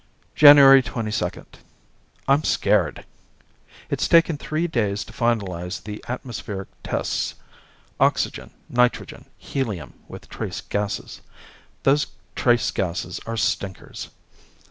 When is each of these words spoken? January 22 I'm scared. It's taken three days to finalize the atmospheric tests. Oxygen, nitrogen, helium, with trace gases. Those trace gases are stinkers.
January 0.33 0.81
22 0.81 1.45
I'm 2.27 2.43
scared. 2.43 3.05
It's 3.91 4.07
taken 4.07 4.35
three 4.35 4.65
days 4.65 5.03
to 5.03 5.13
finalize 5.13 5.83
the 5.83 6.03
atmospheric 6.07 6.69
tests. 6.81 7.35
Oxygen, 7.99 8.49
nitrogen, 8.67 9.25
helium, 9.37 9.93
with 10.07 10.27
trace 10.27 10.59
gases. 10.59 11.21
Those 11.83 12.07
trace 12.35 12.71
gases 12.71 13.19
are 13.27 13.37
stinkers. 13.37 14.09